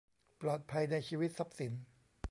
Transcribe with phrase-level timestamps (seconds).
[0.41, 1.73] ปลอดภัยในชีวิตทรัพย์สิน